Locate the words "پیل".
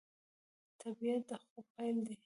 1.75-1.95